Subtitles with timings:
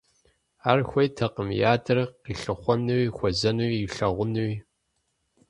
[0.69, 4.53] Ар хуейтэкъым и адэр къилъыхъуэнуи, хуэзэнуи, илъэгъунуи.